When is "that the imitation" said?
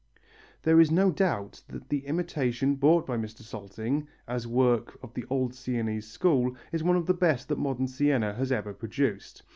1.67-2.73